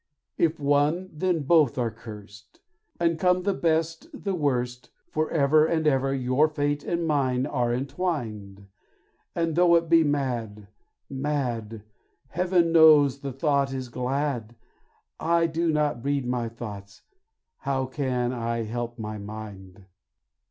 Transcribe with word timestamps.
If 0.39 0.59
one, 0.59 1.11
then 1.13 1.43
both 1.43 1.77
are 1.77 1.91
cursed, 1.91 2.59
And 2.99 3.19
come 3.19 3.43
the 3.43 3.53
best, 3.53 4.07
the 4.11 4.33
worst, 4.33 4.89
Forever 5.05 5.67
and 5.67 5.85
ever 5.85 6.11
your 6.11 6.47
fate 6.49 6.83
and 6.83 7.05
mine 7.05 7.45
are 7.45 7.71
entwined; 7.71 8.65
And 9.35 9.55
though 9.55 9.75
it 9.75 9.89
be 9.89 10.03
mad 10.03 10.69
mad, 11.07 11.83
Heaven 12.29 12.71
knows 12.71 13.19
the 13.19 13.31
thought 13.31 13.71
is 13.73 13.89
glad, 13.89 14.55
I 15.19 15.45
do 15.45 15.71
not 15.71 16.01
breed 16.01 16.25
my 16.25 16.49
thoughts, 16.49 17.03
how 17.59 17.85
can 17.85 18.33
I 18.33 18.63
help 18.63 18.97
my 18.97 19.19
mind. 19.19 19.85